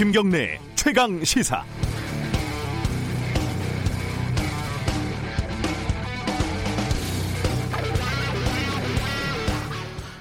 김경래 0.00 0.58
최강 0.76 1.22
시사. 1.22 1.62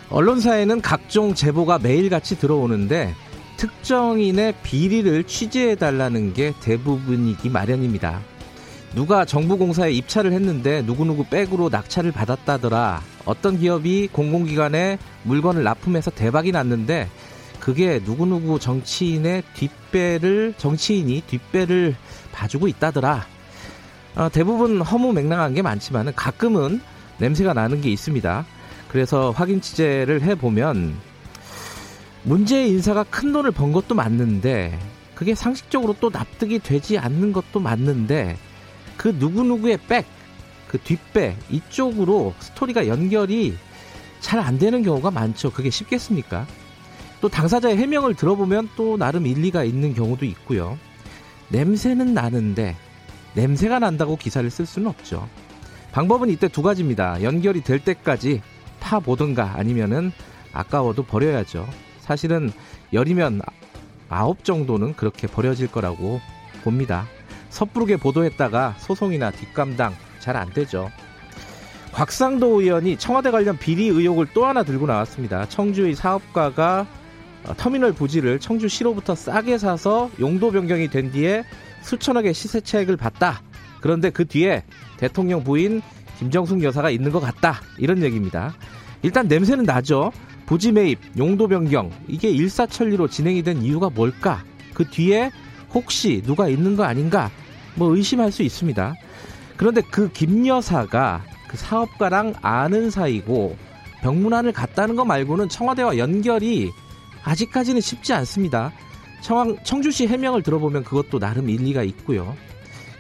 언론사에는 0.10 0.82
각종 0.82 1.34
제보가 1.34 1.80
매일같이 1.80 2.38
들어오는데 2.38 3.16
특정인의 3.56 4.56
비리를 4.64 5.24
취재해 5.24 5.76
달라는 5.76 6.34
게 6.34 6.54
대부분이기 6.62 7.48
마련입니다. 7.50 8.20
누가 8.96 9.24
정부 9.24 9.58
공사에 9.58 9.94
입찰을 9.94 10.34
했는데 10.34 10.82
누구누구 10.82 11.28
백으로 11.28 11.70
낙찰을 11.70 12.12
받았다더라. 12.12 13.02
어떤 13.24 13.58
기업이 13.58 14.10
공공기관에 14.12 14.98
물건을 15.24 15.64
납품해서 15.64 16.12
대박이 16.12 16.52
났는데 16.52 17.08
그게 17.60 18.00
누구누구 18.04 18.60
정치인의 18.60 19.44
뒷배를 19.54 20.54
정치인이 20.58 21.22
뒷배를 21.28 21.96
봐주고 22.32 22.68
있다더라. 22.68 23.26
어, 24.16 24.30
대부분 24.30 24.82
허무 24.82 25.14
맹랑한 25.14 25.54
게 25.54 25.62
많지만 25.62 26.14
가끔은 26.16 26.82
냄새가 27.20 27.54
나는 27.54 27.82
게 27.82 27.90
있습니다. 27.90 28.46
그래서 28.88 29.32
확인 29.32 29.62
취재를 29.62 30.22
해 30.22 30.36
보면 30.36 30.96
문제의 32.24 32.70
인사가 32.70 33.04
큰 33.04 33.32
돈을 33.32 33.52
번 33.52 33.72
것도 33.72 33.96
맞는데 33.96 34.78
그게 35.16 35.36
상식적으로 35.36 35.96
또 36.00 36.10
납득이 36.10 36.60
되지 36.60 36.98
않는 36.98 37.34
것도 37.34 37.60
맞는데 37.60 38.38
그 38.98 39.10
누구누구의 39.20 39.80
백, 39.88 40.06
그 40.68 40.78
뒷배 40.78 41.36
이쪽으로 41.50 42.34
스토리가 42.40 42.88
연결이 42.88 43.58
잘 44.20 44.40
안 44.40 44.58
되는 44.60 44.84
경우가 44.84 45.12
많죠. 45.12 45.52
그게 45.52 45.70
쉽겠습니까? 45.70 46.46
또 47.22 47.30
당사자의 47.30 47.78
해명을 47.78 48.16
들어보면 48.16 48.70
또 48.76 48.98
나름 48.98 49.26
일리가 49.26 49.64
있는 49.64 49.94
경우도 49.94 50.26
있고요. 50.26 50.78
냄새는 51.50 52.14
나는데 52.14 52.76
냄새가 53.34 53.80
난다고 53.80 54.16
기사를 54.16 54.50
쓸 54.50 54.66
수는 54.66 54.88
없죠. 54.88 55.28
방법은 55.92 56.30
이때 56.30 56.48
두 56.48 56.62
가지입니다. 56.62 57.22
연결이 57.24 57.62
될 57.62 57.80
때까지 57.80 58.42
파 58.80 59.00
보든가 59.00 59.54
아니면은 59.56 60.12
아까워도 60.54 61.04
버려야죠. 61.04 61.68
사실은 62.00 62.52
열이면 62.94 63.42
아홉 64.08 64.44
정도는 64.44 64.96
그렇게 64.96 65.28
버려질 65.28 65.72
거라고 65.72 66.22
봅니다. 66.64 67.06
섣부르게 67.50 67.98
보도했다가 67.98 68.76
소송이나 68.80 69.32
뒷감당 69.32 69.94
잘 70.20 70.36
안 70.36 70.52
되죠. 70.54 70.90
곽상도 71.92 72.62
의원이 72.62 72.98
청와대 72.98 73.32
관련 73.32 73.58
비리 73.58 73.88
의혹을 73.88 74.28
또 74.34 74.46
하나 74.46 74.64
들고 74.64 74.86
나왔습니다. 74.86 75.48
청주의 75.50 75.96
사업가가 75.96 76.82
어, 76.82 76.99
터미널 77.58 77.94
부지를 77.94 78.40
청주시로부터 78.40 79.16
싸게 79.16 79.58
사서 79.58 80.10
용도 80.20 80.52
변경이 80.52 80.88
된 80.90 81.12
뒤에 81.12 81.44
수천억의 81.82 82.34
시세 82.34 82.62
차익을 82.62 82.98
봤다. 82.98 83.42
그런데 83.82 84.10
그 84.10 84.26
뒤에 84.26 84.64
대통령 84.98 85.44
부인 85.44 85.82
김정숙 86.20 86.64
여사가 86.64 86.90
있는 86.90 87.12
것 87.12 87.20
같다. 87.20 87.62
이런 87.78 88.04
얘기입니다. 88.04 88.54
일단 89.02 89.28
냄새는 89.28 89.64
나죠. 89.64 90.12
부지 90.46 90.72
매입, 90.72 91.00
용도 91.18 91.48
변경 91.48 91.92
이게 92.08 92.30
일사천리로 92.30 93.08
진행이 93.08 93.44
된 93.44 93.62
이유가 93.62 93.90
뭘까? 93.90 94.44
그 94.74 94.86
뒤에 94.86 95.32
혹시 95.74 96.22
누가 96.26 96.50
있는 96.50 96.76
거 96.76 96.84
아닌가? 96.84 97.30
뭐 97.76 97.96
의심할 97.96 98.32
수 98.32 98.44
있습니다. 98.44 98.96
그런데 99.56 99.82
그 99.82 100.10
김 100.12 100.46
여사가 100.46 101.24
그 101.48 101.56
사업가랑 101.56 102.34
아는 102.42 102.90
사이고 102.90 103.56
병문안을 104.02 104.52
갔다는 104.52 104.96
거 104.96 105.06
말고는 105.06 105.50
청와대와 105.50 105.98
연결이 105.98 106.72
아직까지는 107.24 107.82
쉽지 107.82 108.14
않습니다. 108.14 108.72
청, 109.22 109.58
청주시 109.64 110.08
해명을 110.08 110.44
들어보면 110.44 110.84
그것도 110.84 111.20
나름 111.20 111.50
일리가 111.50 111.84
있고요. 111.84 112.36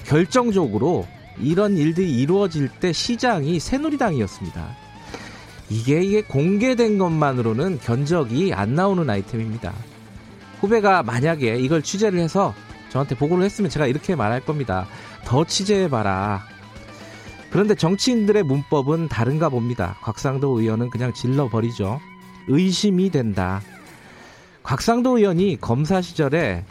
결정적으로 0.05 1.07
이런 1.39 1.77
일들이 1.77 2.19
이루어질 2.19 2.67
때 2.67 2.91
시장이 2.91 3.59
새누리당이었습니다. 3.59 4.75
이게 5.69 6.01
이게 6.01 6.21
공개된 6.23 6.97
것만으로는 6.97 7.79
견적이 7.79 8.53
안 8.53 8.73
나오는 8.75 9.07
아이템입니다. 9.09 9.73
후배가 10.59 11.03
만약에 11.03 11.57
이걸 11.57 11.81
취재를 11.81 12.19
해서 12.19 12.53
저한테 12.89 13.15
보고를 13.15 13.43
했으면 13.43 13.69
제가 13.69 13.85
이렇게 13.85 14.15
말할 14.15 14.41
겁니다. 14.41 14.87
더 15.25 15.45
취재해봐라. 15.45 16.43
그런데 17.51 17.75
정치인들의 17.75 18.43
문법은 18.43 19.07
다른가 19.07 19.49
봅니다. 19.49 19.97
곽상도 20.01 20.59
의원은 20.59 20.89
그냥 20.89 21.13
질러버리죠. 21.13 21.99
의심이 22.47 23.09
된다. 23.09 23.61
곽상도 24.69 25.17
의원이 25.17 25.57
검사 25.59 25.99
시절에 25.99 26.63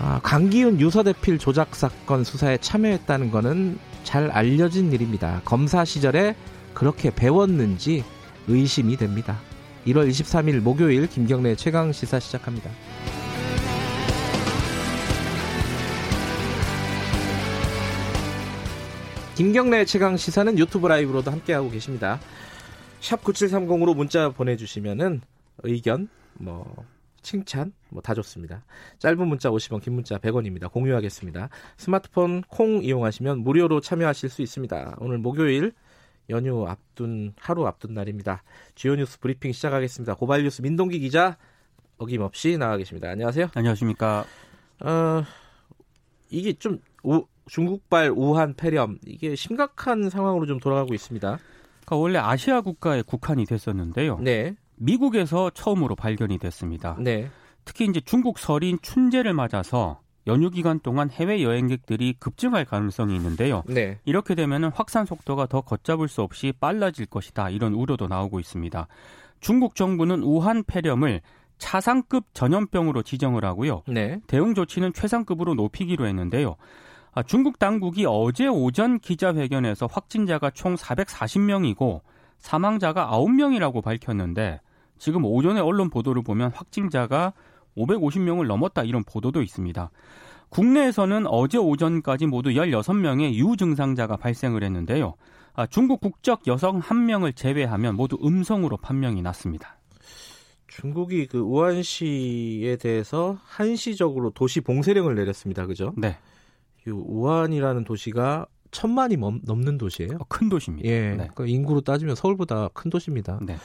아, 0.00 0.18
강기훈 0.24 0.80
유서대필 0.80 1.38
조작 1.38 1.76
사건 1.76 2.24
수사에 2.24 2.58
참여했다는 2.58 3.30
것은 3.30 3.78
잘 4.02 4.32
알려진 4.32 4.92
일입니다. 4.92 5.40
검사 5.44 5.84
시절에 5.84 6.34
그렇게 6.74 7.14
배웠는지 7.14 8.02
의심이 8.48 8.96
됩니다. 8.96 9.38
1월 9.86 10.10
23일 10.10 10.58
목요일 10.58 11.06
김경래 11.06 11.54
최강 11.54 11.92
시사 11.92 12.18
시작합니다. 12.18 12.68
김경래 19.36 19.84
최강 19.84 20.16
시사는 20.16 20.58
유튜브 20.58 20.88
라이브로도 20.88 21.30
함께하고 21.30 21.70
계십니다. 21.70 22.18
샵 22.98 23.22
9730으로 23.22 23.94
문자 23.94 24.30
보내주시면은 24.30 25.20
의견, 25.62 26.08
뭐, 26.32 26.74
칭찬, 27.24 27.72
뭐 27.88 28.00
다 28.02 28.14
좋습니다. 28.14 28.64
짧은 28.98 29.26
문자 29.26 29.50
50원, 29.50 29.82
긴 29.82 29.94
문자 29.94 30.18
100원입니다. 30.18 30.70
공유하겠습니다. 30.70 31.48
스마트폰 31.76 32.42
콩 32.42 32.84
이용하시면 32.84 33.40
무료로 33.40 33.80
참여하실 33.80 34.28
수 34.28 34.42
있습니다. 34.42 34.96
오늘 35.00 35.18
목요일 35.18 35.72
연휴 36.30 36.66
앞둔, 36.68 37.32
하루 37.38 37.66
앞둔 37.66 37.94
날입니다. 37.94 38.42
주요 38.74 38.94
뉴스 38.94 39.18
브리핑 39.18 39.52
시작하겠습니다. 39.52 40.14
고발 40.14 40.42
뉴스 40.44 40.62
민동기 40.62 41.00
기자 41.00 41.36
어김없이 41.98 42.56
나와 42.58 42.76
계십니다. 42.76 43.08
안녕하세요. 43.10 43.48
안녕하십니까. 43.54 44.24
어, 44.80 45.22
이게 46.30 46.52
좀 46.52 46.78
우, 47.02 47.24
중국발 47.46 48.10
우한 48.14 48.54
폐렴 48.54 48.98
이게 49.06 49.34
심각한 49.34 50.10
상황으로 50.10 50.46
좀 50.46 50.58
돌아가고 50.60 50.94
있습니다. 50.94 51.38
그러니까 51.86 51.96
원래 51.96 52.18
아시아 52.18 52.60
국가에 52.62 53.02
국한이 53.02 53.44
됐었는데요. 53.44 54.18
네. 54.20 54.56
미국에서 54.76 55.50
처음으로 55.50 55.96
발견이 55.96 56.38
됐습니다. 56.38 56.96
네. 57.00 57.28
특히 57.64 57.86
이제 57.86 58.00
중국 58.00 58.38
설인 58.38 58.78
춘제를 58.82 59.32
맞아서 59.32 60.00
연휴 60.26 60.50
기간 60.50 60.80
동안 60.80 61.10
해외 61.10 61.42
여행객들이 61.42 62.14
급증할 62.18 62.64
가능성이 62.64 63.14
있는데요. 63.16 63.62
네. 63.66 63.98
이렇게 64.04 64.34
되면 64.34 64.64
확산 64.74 65.04
속도가 65.04 65.46
더 65.46 65.60
걷잡을 65.60 66.08
수 66.08 66.22
없이 66.22 66.52
빨라질 66.58 67.06
것이다. 67.06 67.50
이런 67.50 67.74
우려도 67.74 68.08
나오고 68.08 68.40
있습니다. 68.40 68.86
중국 69.40 69.74
정부는 69.74 70.22
우한 70.22 70.64
폐렴을 70.64 71.20
차상급 71.58 72.26
전염병으로 72.32 73.02
지정을 73.02 73.44
하고요. 73.44 73.82
네. 73.86 74.20
대응 74.26 74.54
조치는 74.54 74.92
최상급으로 74.94 75.54
높이기로 75.54 76.06
했는데요. 76.06 76.56
아, 77.12 77.22
중국 77.22 77.58
당국이 77.58 78.06
어제 78.08 78.48
오전 78.48 78.98
기자회견에서 78.98 79.86
확진자가 79.86 80.50
총 80.50 80.74
440명이고 80.74 82.00
사망자가 82.44 83.08
9명이라고 83.10 83.82
밝혔는데 83.82 84.60
지금 84.98 85.24
오전에 85.24 85.60
언론 85.60 85.88
보도를 85.88 86.22
보면 86.22 86.50
확진자가 86.52 87.32
550명을 87.74 88.46
넘었다 88.46 88.84
이런 88.84 89.02
보도도 89.02 89.40
있습니다. 89.40 89.90
국내에서는 90.50 91.26
어제 91.26 91.56
오전까지 91.56 92.26
모두 92.26 92.50
16명의 92.50 93.32
유증상자가 93.32 94.18
발생을 94.18 94.62
했는데요. 94.62 95.14
아, 95.54 95.66
중국 95.66 96.02
국적 96.02 96.46
여성 96.46 96.80
1명을 96.82 97.34
제외하면 97.34 97.96
모두 97.96 98.18
음성으로 98.22 98.76
판명이 98.76 99.22
났습니다. 99.22 99.78
중국이 100.66 101.26
그 101.26 101.38
우한시에 101.38 102.76
대해서 102.76 103.38
한시적으로 103.42 104.30
도시 104.30 104.60
봉쇄령을 104.60 105.14
내렸습니다. 105.14 105.64
그죠? 105.64 105.94
네. 105.96 106.18
이 106.86 106.90
우한이라는 106.90 107.84
도시가 107.84 108.46
천만이 108.74 109.16
넘는 109.16 109.78
도시예요. 109.78 110.16
어, 110.20 110.24
큰 110.28 110.48
도시입니다. 110.48 110.88
예. 110.88 111.00
네. 111.10 111.16
그러니까 111.16 111.46
인구로 111.46 111.80
따지면 111.80 112.14
서울보다 112.16 112.68
큰 112.74 112.90
도시입니다. 112.90 113.38
네. 113.42 113.56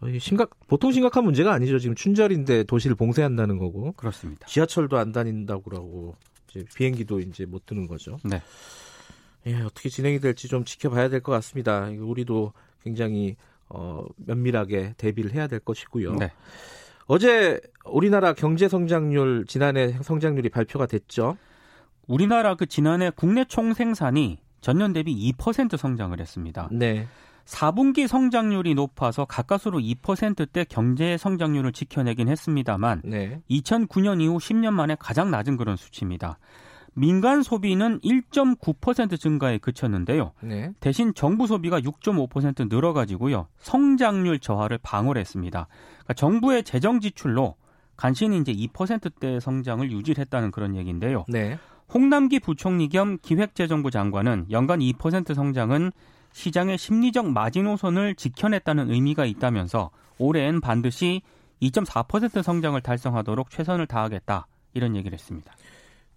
어, 0.00 0.18
심각 0.20 0.50
보통 0.68 0.92
심각한 0.92 1.24
문제가 1.24 1.52
아니죠. 1.52 1.78
지금 1.78 1.94
춘절인데 1.96 2.64
도시를 2.64 2.94
봉쇄한다는 2.94 3.58
거고. 3.58 3.92
그렇습니다. 3.92 4.46
지하철도 4.46 4.98
안 4.98 5.12
다닌다고 5.12 5.62
그러고 5.62 6.14
이제 6.50 6.64
비행기도 6.76 7.20
이제 7.20 7.46
못 7.46 7.66
뜨는 7.66 7.86
거죠. 7.88 8.18
네. 8.22 8.40
예, 9.46 9.60
어떻게 9.62 9.88
진행이 9.88 10.20
될지 10.20 10.48
좀 10.48 10.64
지켜봐야 10.64 11.08
될 11.08 11.20
것 11.20 11.32
같습니다. 11.32 11.88
우리도 11.98 12.52
굉장히 12.82 13.36
어, 13.68 14.04
면밀하게 14.16 14.94
대비를 14.98 15.32
해야 15.32 15.46
될 15.46 15.58
것이고요. 15.60 16.14
네. 16.16 16.30
어제 17.06 17.60
우리나라 17.84 18.32
경제 18.32 18.68
성장률 18.68 19.44
지난해 19.46 19.98
성장률이 20.02 20.48
발표가 20.48 20.86
됐죠. 20.86 21.36
우리나라 22.06 22.54
그 22.54 22.66
지난해 22.66 23.10
국내 23.10 23.44
총생산이 23.44 24.38
전년 24.60 24.92
대비 24.92 25.32
2% 25.32 25.76
성장을 25.76 26.18
했습니다. 26.18 26.68
네. 26.72 27.06
4분기 27.44 28.06
성장률이 28.06 28.74
높아서 28.74 29.26
가까스로 29.26 29.78
2%대 29.78 30.64
경제 30.64 31.18
성장률을 31.18 31.72
지켜내긴 31.72 32.28
했습니다만 32.28 33.02
네. 33.04 33.42
2009년 33.50 34.22
이후 34.22 34.38
10년 34.38 34.72
만에 34.72 34.96
가장 34.98 35.30
낮은 35.30 35.58
그런 35.58 35.76
수치입니다. 35.76 36.38
민간 36.94 37.42
소비는 37.42 38.00
1.9% 38.00 39.18
증가에 39.18 39.58
그쳤는데요. 39.58 40.32
네. 40.40 40.72
대신 40.80 41.12
정부 41.12 41.46
소비가 41.46 41.80
6.5% 41.80 42.68
늘어가지고요. 42.72 43.48
성장률 43.58 44.38
저하를 44.38 44.78
방어했습니다. 44.78 45.66
그러니까 45.68 46.14
정부의 46.14 46.62
재정 46.62 47.00
지출로 47.00 47.56
간신히 47.96 48.38
이제 48.38 48.52
2%대 48.52 49.40
성장을 49.40 49.90
유지했다는 49.90 50.50
그런 50.52 50.76
얘기인데요. 50.76 51.24
네. 51.28 51.58
홍남기 51.92 52.40
부총리 52.40 52.88
겸 52.88 53.18
기획재정부 53.20 53.90
장관은 53.90 54.46
연간 54.50 54.80
2% 54.80 55.34
성장은 55.34 55.92
시장의 56.32 56.78
심리적 56.78 57.30
마지노선을 57.30 58.16
지켜냈다는 58.16 58.90
의미가 58.90 59.24
있다면서 59.24 59.90
올해엔 60.18 60.60
반드시 60.60 61.22
2.4% 61.62 62.42
성장을 62.42 62.80
달성하도록 62.80 63.50
최선을 63.50 63.86
다하겠다 63.86 64.46
이런 64.74 64.96
얘기를 64.96 65.16
했습니다. 65.16 65.54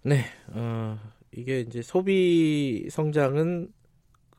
네, 0.02 0.24
어, 0.48 0.98
이게 1.32 1.60
이제 1.60 1.82
소비 1.82 2.88
성장은 2.90 3.72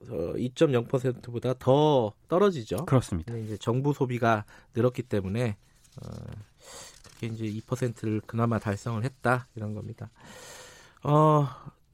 어, 0.09 0.33
2.0%보다 0.35 1.53
더 1.59 2.13
떨어지죠. 2.27 2.85
그렇습니다. 2.85 3.35
이제 3.37 3.57
정부 3.57 3.93
소비가 3.93 4.45
늘었기 4.75 5.03
때문에 5.03 5.57
어, 6.01 6.09
그게 7.03 7.27
이제 7.27 7.45
2%를 7.45 8.21
그나마 8.25 8.59
달성을 8.59 9.03
했다 9.03 9.47
이런 9.55 9.73
겁니다. 9.73 10.09
어, 11.03 11.47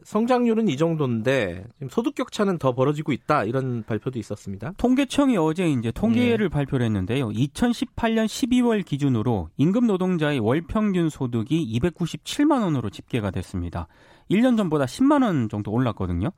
성장률은 0.06 0.68
이 0.68 0.78
정도인데 0.78 1.66
지금 1.74 1.90
소득 1.90 2.14
격차는 2.14 2.60
더 2.60 2.76
벌어지고 2.76 3.12
있다 3.12 3.44
이런 3.44 3.84
발표도 3.84 4.20
있었습니다. 4.20 4.74
통계청이 4.78 5.36
어제 5.38 5.68
이제 5.68 5.92
통계를 5.92 6.50
네. 6.50 6.54
발표를 6.54 6.86
했는데요. 6.86 7.30
2018년 7.30 8.26
12월 8.26 8.86
기준으로 8.86 9.50
임금 9.58 9.88
노동자의 9.88 10.40
월 10.40 10.62
평균 10.62 11.10
소득이 11.10 11.80
297만 11.80 12.62
원으로 12.62 12.92
집계가 12.92 13.32
됐습니다. 13.32 13.88
1년 14.30 14.58
전보다 14.58 14.86
10만 14.86 15.24
원 15.24 15.50
정도 15.50 15.72
올랐거든요. 15.72 16.32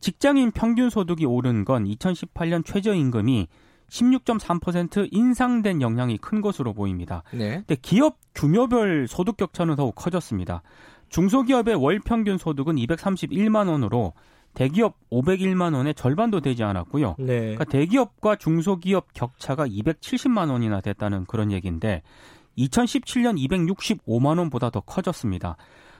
직장인 0.00 0.50
평균 0.50 0.90
소득이 0.90 1.24
오른 1.24 1.64
건 1.64 1.84
2018년 1.84 2.64
최저임금이 2.64 3.46
16.3% 3.88 5.08
인상된 5.12 5.80
영향이 5.80 6.18
큰 6.18 6.40
것으로 6.40 6.72
보입니다. 6.72 7.22
네. 7.32 7.56
근데 7.58 7.76
기업 7.80 8.16
규모별 8.34 9.06
소득 9.06 9.36
격차는 9.36 9.76
더욱 9.76 9.94
커졌습니다. 9.94 10.62
중소기업의 11.12 11.74
월 11.76 12.00
평균 12.00 12.38
소득은 12.38 12.76
231만 12.76 13.68
원으로 13.68 14.14
대기업 14.54 14.96
501만 15.10 15.74
원의 15.74 15.94
절반도 15.94 16.40
되지 16.40 16.64
않았고요. 16.64 17.16
네. 17.18 17.40
그러니까 17.40 17.64
대기업과 17.64 18.36
중소기업 18.36 19.12
격차가 19.12 19.66
270만 19.66 20.50
원이나 20.50 20.80
됐다는 20.80 21.26
그런 21.26 21.52
얘기인데 21.52 22.02
2017년 22.58 23.38
265만 23.38 24.38
원보다 24.38 24.70
더 24.70 24.80
커졌습니다. 24.80 25.56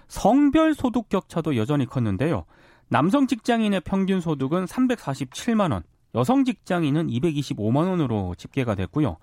성별 0.09 0.75
소득 0.75 1.09
격차도 1.09 1.57
여전히 1.57 1.87
컸는데요. 1.87 2.45
남성 2.89 3.27
직장인의 3.27 3.83
평균 3.83 4.21
소득은 4.21 4.67
347만 4.67 5.73
원, 5.73 5.83
여성 6.15 6.45
직장인은 6.45 7.09
225만 7.09 7.89
원으로 7.89 8.35
집계가 8.37 8.75
됐고요. 8.75 9.17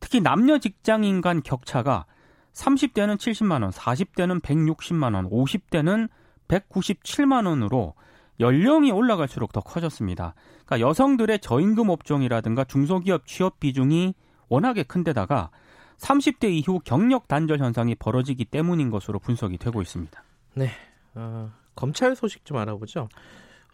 특히 0.00 0.20
남녀 0.20 0.58
직장인 0.58 1.20
간 1.20 1.42
격차가 1.42 2.06
30대는 2.52 3.16
70만 3.16 3.62
원, 3.62 3.70
40대는 3.70 4.40
160만 4.42 5.14
원, 5.14 5.28
50대는 5.30 6.08
197만 6.48 7.46
원으로 7.46 7.94
연령이 8.40 8.90
올라갈수록 8.90 9.52
더 9.52 9.60
커졌습니다. 9.60 10.34
그러니까 10.64 10.88
여성들의 10.88 11.40
저임금 11.40 11.90
업종이라든가 11.90 12.64
중소기업 12.64 13.26
취업 13.26 13.60
비중이 13.60 14.14
워낙에 14.48 14.82
큰데다가 14.82 15.50
30대 15.98 16.50
이후 16.50 16.80
경력 16.82 17.28
단절 17.28 17.58
현상이 17.58 17.94
벌어지기 17.94 18.46
때문인 18.46 18.90
것으로 18.90 19.18
분석이 19.18 19.58
되고 19.58 19.82
있습니다. 19.82 20.22
네. 20.54 20.70
어, 21.14 21.50
검찰 21.74 22.16
소식 22.16 22.44
좀 22.44 22.56
알아보죠. 22.56 23.08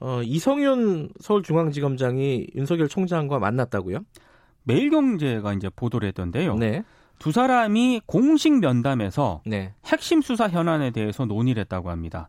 어, 0.01 0.21
이성윤 0.23 1.11
서울중앙지검장이 1.21 2.49
윤석열 2.55 2.89
총장과 2.89 3.39
만났다고요? 3.39 4.01
매일경제가 4.65 5.53
이제 5.55 5.71
보도를 5.75 6.09
했던데요. 6.09 6.57
네. 6.57 6.83
두 7.19 7.33
사람이 7.33 8.03
공식 8.07 8.59
면담에서 8.59 9.43
네. 9.47 9.73
핵심 9.87 10.21
수사 10.23 10.49
현안에 10.49 10.91
대해서 10.91 11.25
논의를 11.25 11.61
했다고 11.63 11.91
합니다. 11.91 12.29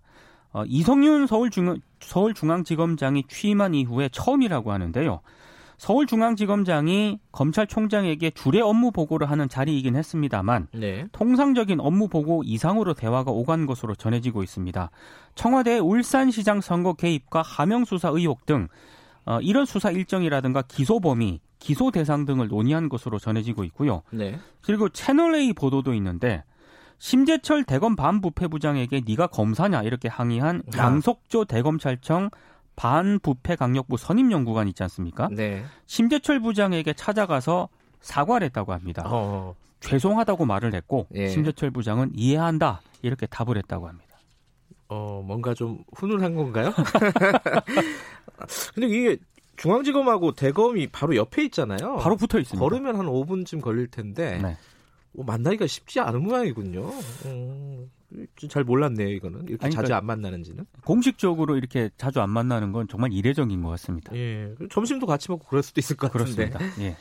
어, 0.53 0.63
이성윤 0.65 1.27
서울중, 1.27 1.79
서울중앙지검장이 1.99 3.25
취임한 3.27 3.73
이후에 3.73 4.09
처음이라고 4.11 4.71
하는데요. 4.71 5.21
서울중앙지검장이 5.77 7.19
검찰총장에게 7.31 8.31
주례 8.31 8.61
업무 8.61 8.91
보고를 8.91 9.29
하는 9.29 9.47
자리이긴 9.47 9.95
했습니다만 9.95 10.69
네. 10.73 11.05
통상적인 11.11 11.79
업무 11.79 12.07
보고 12.07 12.41
이상으로 12.43 12.95
대화가 12.95 13.31
오간 13.31 13.67
것으로 13.67 13.93
전해지고 13.93 14.41
있습니다. 14.41 14.89
청와대 15.35 15.77
울산시장 15.77 16.61
선거 16.61 16.93
개입과 16.93 17.43
하명 17.43 17.85
수사 17.85 18.09
의혹 18.09 18.45
등 18.45 18.67
어, 19.25 19.39
이런 19.41 19.65
수사 19.65 19.91
일정이라든가 19.91 20.63
기소 20.63 20.99
범위, 20.99 21.41
기소 21.59 21.91
대상 21.91 22.25
등을 22.25 22.47
논의한 22.47 22.89
것으로 22.89 23.19
전해지고 23.19 23.63
있고요. 23.65 24.03
네. 24.11 24.39
그리고 24.61 24.89
채널 24.89 25.35
A 25.35 25.53
보도도 25.53 25.93
있는데 25.95 26.43
심재철 26.99 27.63
대검 27.63 27.95
반부패부장에게 27.95 29.01
네가 29.07 29.27
검사냐 29.27 29.83
이렇게 29.83 30.07
항의한 30.07 30.63
아. 30.73 30.77
양석조 30.77 31.45
대검찰청 31.45 32.29
반부패 32.75 33.55
강력부 33.55 33.97
선임 33.97 34.31
연구관 34.31 34.67
있지 34.67 34.83
않습니까? 34.83 35.29
네. 35.31 35.63
심재철 35.87 36.39
부장에게 36.39 36.93
찾아가서 36.93 37.69
사과를 38.01 38.45
했다고 38.45 38.73
합니다. 38.73 39.03
어. 39.05 39.55
죄송하다고 39.79 40.45
말을 40.45 40.73
했고 40.73 41.07
예. 41.13 41.27
심재철 41.27 41.71
부장은 41.71 42.11
이해한다 42.15 42.81
이렇게 43.01 43.25
답을 43.27 43.57
했다고 43.57 43.87
합니다. 43.87 44.07
어 44.89 45.21
뭔가 45.25 45.53
좀 45.53 45.83
훈훈한 45.95 46.35
건가요? 46.35 46.73
근데 48.73 48.87
이게 48.87 49.17
중앙지검하고 49.57 50.33
대검이 50.33 50.87
바로 50.87 51.15
옆에 51.15 51.43
있잖아요. 51.45 51.97
바로 51.97 52.15
붙어 52.15 52.39
있습니다. 52.39 52.59
걸으면 52.59 52.95
한 52.95 53.05
5분쯤 53.07 53.61
걸릴 53.61 53.87
텐데 53.87 54.39
네. 54.41 54.57
어, 55.17 55.23
만나기가 55.23 55.67
쉽지 55.67 55.99
않은 55.99 56.21
모양이군요. 56.23 56.89
음, 57.25 57.89
잘 58.49 58.63
몰랐네요, 58.63 59.09
이거는. 59.09 59.47
이렇게 59.47 59.65
아니, 59.65 59.73
자주 59.73 59.87
그러니까 59.87 59.97
안 59.97 60.05
만나는지는. 60.05 60.65
공식적으로 60.85 61.57
이렇게 61.57 61.89
자주 61.97 62.21
안 62.21 62.29
만나는 62.29 62.71
건 62.71 62.87
정말 62.87 63.11
이례적인 63.11 63.61
것 63.61 63.69
같습니다. 63.69 64.15
예. 64.15 64.53
점심도 64.69 65.05
같이 65.05 65.29
먹고 65.29 65.45
그럴 65.47 65.63
수도 65.63 65.81
있을 65.81 65.97
것 65.97 66.11
같은데. 66.11 66.49
그렇습니다. 66.49 66.81
예. 66.83 66.95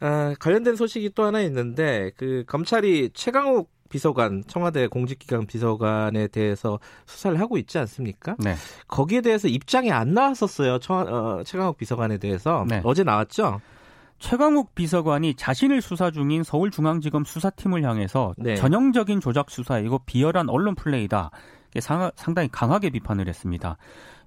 아, 0.00 0.34
관련된 0.38 0.76
소식이 0.76 1.10
또 1.14 1.24
하나 1.24 1.40
있는데 1.40 2.12
그 2.16 2.44
검찰이 2.46 3.10
최강욱 3.14 3.68
비서관 3.88 4.44
청와대 4.46 4.86
공직기강 4.86 5.46
비서관에 5.46 6.28
대해서 6.28 6.78
수사를 7.06 7.38
하고 7.40 7.58
있지 7.58 7.78
않습니까? 7.78 8.36
네. 8.38 8.54
거기에 8.86 9.20
대해서 9.20 9.48
입장이 9.48 9.90
안 9.90 10.14
나왔었어요. 10.14 10.78
처, 10.78 10.94
어, 10.94 11.42
최강욱 11.44 11.76
비서관에 11.76 12.18
대해서 12.18 12.64
네. 12.68 12.80
어제 12.84 13.04
나왔죠. 13.04 13.60
최강욱 14.18 14.74
비서관이 14.74 15.34
자신을 15.34 15.80
수사 15.80 16.10
중인 16.10 16.42
서울중앙지검 16.42 17.24
수사팀을 17.24 17.84
향해서 17.84 18.34
네. 18.36 18.56
전형적인 18.56 19.20
조작 19.20 19.50
수사이고 19.50 20.00
비열한 20.06 20.48
언론 20.48 20.74
플레이다. 20.74 21.30
상당히 22.16 22.48
강하게 22.50 22.90
비판을 22.90 23.28
했습니다. 23.28 23.76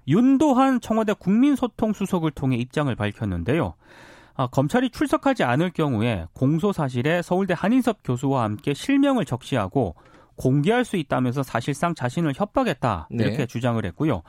윤도한 0.08 0.80
청와대 0.80 1.12
국민소통수석을 1.12 2.30
통해 2.32 2.56
입장을 2.56 2.94
밝혔는데요. 2.94 3.74
아, 4.34 4.46
검찰이 4.46 4.90
출석하지 4.90 5.44
않을 5.44 5.70
경우에 5.70 6.26
공소 6.32 6.72
사실에 6.72 7.22
서울대 7.22 7.54
한인섭 7.56 7.98
교수와 8.04 8.44
함께 8.44 8.74
실명을 8.74 9.24
적시하고 9.24 9.94
공개할 10.36 10.84
수 10.84 10.96
있다면서 10.96 11.42
사실상 11.42 11.94
자신을 11.94 12.32
협박했다 12.34 13.08
이렇게 13.10 13.36
네. 13.36 13.46
주장을 13.46 13.84
했고요. 13.84 14.22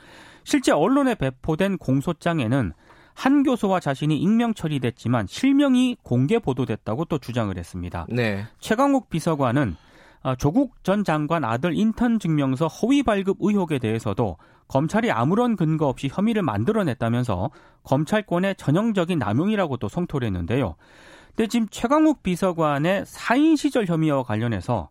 실제 0.44 0.72
언론에 0.72 1.16
배포된 1.16 1.78
공소장에는 1.78 2.74
한 3.16 3.44
교수와 3.44 3.80
자신이 3.80 4.18
익명 4.18 4.54
처리됐지만 4.54 5.28
실명이 5.28 5.98
공개 6.04 6.40
보도됐다고 6.40 7.06
또 7.06 7.20
주장을 7.20 7.56
했습니다. 7.56 8.06
네. 8.10 8.46
최강욱 8.60 9.10
비서관은 9.10 9.76
아, 9.76 9.93
조국 10.38 10.84
전 10.84 11.04
장관 11.04 11.44
아들 11.44 11.76
인턴 11.76 12.20
증명서 12.20 12.68
허위 12.68 13.04
발급 13.04 13.38
의혹에 13.40 13.80
대해서도 13.80 14.38
검찰이 14.68 15.12
아무런 15.12 15.56
근거 15.56 15.88
없이 15.88 16.10
혐의를 16.12 16.42
만들어냈다면서 16.42 17.50
검찰권의 17.84 18.56
전형적인 18.56 19.20
남용이라고 19.20 19.78
또 19.78 19.90
성토를 19.90 20.26
했는데요. 20.28 20.76
근데 21.36 21.48
지금 21.48 21.68
최강욱 21.70 22.24
비서관의 22.24 23.04
사인 23.06 23.56
시절 23.56 23.86
혐의와 23.86 24.24
관련해서 24.24 24.90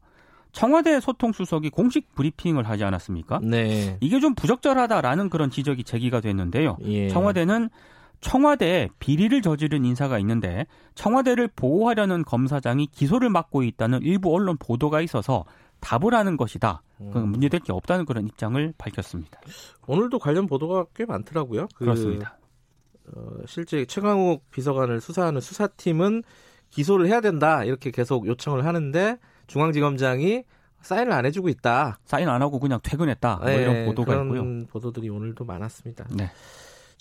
청와대 0.53 1.01
소통수석이 1.01 1.71
공식 1.71 2.15
브리핑을 2.15 2.69
하지 2.69 2.85
않았습니까? 2.85 3.41
네. 3.43 3.97
이게 4.01 4.21
좀 4.21 4.35
부적절하다라는 4.35 5.31
그런 5.31 5.51
지적이 5.51 5.85
제기가 5.85 6.21
됐는데요. 6.21 6.77
예. 6.83 7.09
청와대는 7.09 7.71
청와대에 8.23 8.88
비리를 8.99 9.43
저지른 9.43 9.85
인사가 9.85 10.19
있는데 10.21 10.67
청와대를 10.95 11.49
보호하려는 11.55 12.25
검사장이 12.25 12.87
기소를 12.87 13.29
맡고 13.29 13.62
있다는 13.64 14.00
일부 14.02 14.35
언론 14.35 14.57
보도가 14.59 15.02
있어서 15.02 15.45
답을 15.81 16.14
하는 16.14 16.37
것이다. 16.37 16.83
그 17.12 17.19
문제될 17.19 17.61
게 17.61 17.73
없다는 17.73 18.07
그런 18.07 18.26
입장을 18.26 18.73
밝혔습니다. 18.79 19.41
오늘도 19.88 20.21
관련 20.21 20.47
보도가 20.47 20.87
꽤 20.95 21.05
많더라고요. 21.05 21.67
그, 21.75 21.85
그렇습니다. 21.85 22.38
어, 23.14 23.21
실제 23.47 23.85
최강욱 23.85 24.49
비서관을 24.52 25.00
수사하는 25.00 25.41
수사팀은 25.41 26.23
기소를 26.71 27.09
해야 27.09 27.21
된다 27.21 27.64
이렇게 27.64 27.91
계속 27.91 28.26
요청을 28.29 28.64
하는데 28.64 29.19
중앙지검장이 29.49 30.45
사인을 30.81 31.12
안 31.12 31.26
해주고 31.26 31.49
있다. 31.49 31.99
사인 32.05 32.29
안 32.29 32.41
하고 32.41 32.61
그냥 32.61 32.79
퇴근했다. 32.83 33.37
뭐 33.43 33.50
이런 33.50 33.75
네, 33.75 33.85
보도가 33.87 34.12
그런 34.12 34.26
있고요. 34.26 34.67
보도들이 34.67 35.09
오늘도 35.09 35.45
많았습니다. 35.45 36.07
네. 36.17 36.31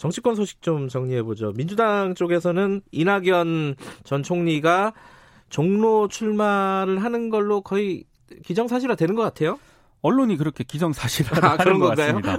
정치권 0.01 0.33
소식 0.33 0.63
좀 0.63 0.87
정리해 0.87 1.21
보죠. 1.21 1.53
민주당 1.53 2.15
쪽에서는 2.15 2.81
이낙연 2.91 3.75
전 4.03 4.23
총리가 4.23 4.93
종로 5.49 6.07
출마를 6.07 7.03
하는 7.03 7.29
걸로 7.29 7.61
거의 7.61 8.05
기정사실화 8.43 8.95
되는 8.95 9.13
것 9.13 9.21
같아요. 9.21 9.59
언론이 10.01 10.37
그렇게 10.37 10.63
기정사실화를 10.63 11.45
아, 11.45 11.55
하는 11.59 11.77
것? 11.77 11.95
같습니다. 11.95 12.37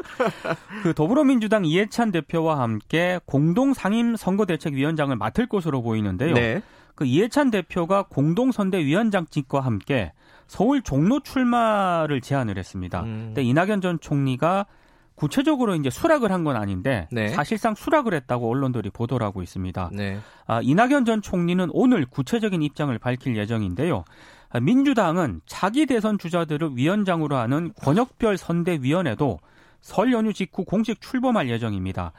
그 0.83 0.92
더불어민주당 0.92 1.64
이해찬 1.64 2.11
대표와 2.11 2.59
함께 2.59 3.21
공동 3.26 3.75
상임 3.75 4.16
선거대책위원장을 4.16 5.14
맡을 5.14 5.47
것으로 5.47 5.83
보이는데요. 5.83 6.35
네. 6.35 6.62
그 6.97 7.04
이해찬 7.04 7.52
대표가 7.52 8.02
공동선대위원장직과 8.09 9.61
함께 9.61 10.12
서울 10.49 10.83
종로 10.83 11.21
출마를 11.21 12.23
제안을 12.23 12.59
했습니다. 12.59 13.02
음. 13.02 13.23
근데 13.26 13.45
이낙연 13.45 13.83
전 13.83 14.00
총리가 14.00 14.66
구체적으로 15.14 15.75
이제 15.75 15.90
수락을 15.90 16.31
한 16.33 16.42
건 16.42 16.57
아닌데 16.57 17.07
네. 17.12 17.28
사실상 17.28 17.75
수락을 17.76 18.14
했다고 18.14 18.50
언론들이 18.50 18.90
보도를 18.90 19.25
하고 19.25 19.42
있습니다. 19.42 19.90
네. 19.92 20.19
아, 20.47 20.61
이낙연 20.62 21.04
전 21.04 21.23
총리는 21.23 21.69
오늘 21.73 22.04
구체적인 22.07 22.62
입장을 22.62 22.97
밝힐 22.99 23.37
예정인데요. 23.37 24.04
아, 24.50 24.59
민주당은 24.61 25.40
차기 25.47 25.87
대선 25.87 26.19
주자들을 26.19 26.71
위원장으로 26.75 27.37
하는 27.37 27.73
권역별 27.81 28.37
선대위원회도 28.37 29.38
설 29.81 30.12
연휴 30.12 30.33
직후 30.33 30.64
공식 30.64 31.00
출범할 31.00 31.49
예정입니다. 31.49 32.12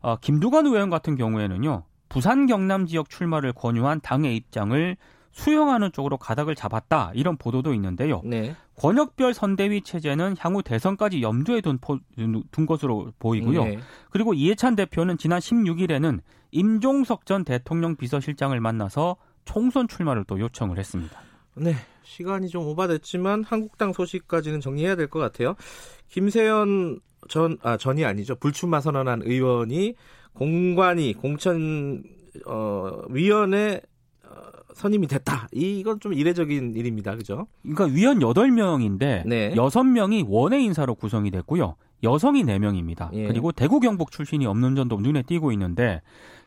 어, 0.00 0.16
김두관 0.16 0.66
의원 0.66 0.90
같은 0.90 1.16
경우에는요. 1.16 1.82
부산 2.08 2.46
경남 2.46 2.86
지역 2.86 3.10
출마를 3.10 3.52
권유한 3.52 4.00
당의 4.00 4.36
입장을 4.36 4.96
수용하는 5.34 5.90
쪽으로 5.90 6.16
가닥을 6.16 6.54
잡았다 6.54 7.10
이런 7.14 7.36
보도도 7.36 7.74
있는데요. 7.74 8.22
네. 8.24 8.54
권역별 8.76 9.34
선대위 9.34 9.82
체제는 9.82 10.36
향후 10.38 10.62
대선까지 10.62 11.22
염두에 11.22 11.60
둔, 11.60 11.78
포, 11.80 11.98
둔 12.14 12.66
것으로 12.66 13.12
보이고요. 13.18 13.64
네. 13.64 13.78
그리고 14.10 14.32
이해찬 14.32 14.76
대표는 14.76 15.18
지난 15.18 15.40
16일에는 15.40 16.20
임종석 16.52 17.26
전 17.26 17.44
대통령 17.44 17.96
비서실장을 17.96 18.58
만나서 18.60 19.16
총선 19.44 19.88
출마를 19.88 20.22
또 20.24 20.38
요청을 20.38 20.78
했습니다. 20.78 21.20
네. 21.56 21.74
시간이 22.04 22.48
좀 22.48 22.66
오바됐지만 22.68 23.42
한국당 23.42 23.92
소식까지는 23.92 24.60
정리해야 24.60 24.94
될 24.94 25.08
것 25.08 25.18
같아요. 25.18 25.56
김세연 26.10 27.00
전, 27.28 27.58
아, 27.62 27.76
전이 27.76 28.04
아니죠. 28.04 28.36
불출마 28.36 28.80
선언한 28.80 29.22
의원이 29.24 29.94
공관위, 30.32 31.14
공천, 31.14 32.04
어, 32.46 33.02
위원회 33.08 33.76
어, 33.76 33.80
선임이 34.74 35.06
됐다. 35.06 35.48
이건 35.52 36.00
좀 36.00 36.12
이례적인 36.12 36.74
일입니다. 36.74 37.16
그죠? 37.16 37.46
그러니까 37.62 37.84
위원 37.86 38.18
8명인데 38.18 39.26
네. 39.26 39.54
6명이 39.54 40.26
원외 40.28 40.60
인사로 40.62 40.94
구성이 40.94 41.30
됐고요. 41.30 41.76
여성이 42.02 42.44
4명입니다. 42.44 43.10
예. 43.14 43.26
그리고 43.26 43.50
대구 43.50 43.80
경북 43.80 44.10
출신이 44.10 44.46
없는 44.46 44.74
점도 44.74 45.00
눈에 45.00 45.22
띄고 45.22 45.52
있는데 45.52 46.02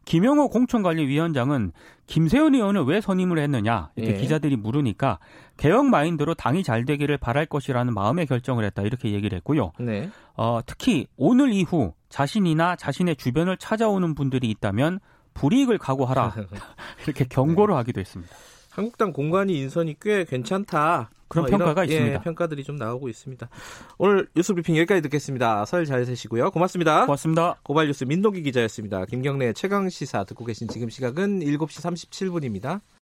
김영호 0.05 0.49
공천관리위원장은 0.49 1.73
김세현 2.05 2.55
의원을 2.55 2.83
왜 2.83 3.01
선임을 3.01 3.39
했느냐 3.39 3.89
이렇게 3.95 4.15
예. 4.15 4.17
기자들이 4.21 4.55
물으니까 4.55 5.19
개혁 5.57 5.85
마인드로 5.87 6.33
당이 6.33 6.63
잘 6.63 6.85
되기를 6.85 7.17
바랄 7.17 7.45
것이라는 7.45 7.93
마음의 7.93 8.27
결정을 8.27 8.63
했다 8.65 8.83
이렇게 8.83 9.11
얘기를 9.11 9.35
했고요. 9.37 9.73
네. 9.79 10.09
어, 10.37 10.59
특히 10.65 11.07
오늘 11.17 11.51
이후 11.51 11.93
자신이나 12.07 12.77
자신의 12.77 13.17
주변을 13.17 13.57
찾아오는 13.57 14.15
분들이 14.15 14.49
있다면 14.49 14.99
불이익을 15.37 15.77
각오하라 15.77 16.33
이렇게 17.05 17.25
경고를 17.25 17.73
네. 17.73 17.77
하기도 17.77 17.99
했습니다. 18.01 18.35
한국당 18.69 19.11
공관위 19.11 19.57
인선이 19.57 19.95
꽤 19.99 20.23
괜찮다. 20.23 21.09
그런 21.27 21.45
어, 21.45 21.49
평가가 21.49 21.83
이런, 21.83 21.89
있습니다. 21.89 22.19
예, 22.19 22.23
평가들이 22.23 22.63
좀 22.63 22.77
나오고 22.77 23.09
있습니다. 23.09 23.49
오늘 23.97 24.27
뉴스 24.35 24.53
브리핑 24.53 24.77
여기까지 24.77 25.01
듣겠습니다. 25.01 25.65
설 25.65 25.85
잘 25.85 26.05
되시고요. 26.05 26.51
고맙습니다. 26.51 27.01
고맙습니다. 27.05 27.55
고발 27.63 27.87
뉴스 27.87 28.03
민동기 28.03 28.43
기자였습니다. 28.43 29.05
김경래 29.05 29.51
최강 29.53 29.89
시사 29.89 30.23
듣고 30.23 30.45
계신 30.45 30.67
지금 30.67 30.89
시각은 30.89 31.39
7시 31.39 31.81
37분입니다. 32.11 32.81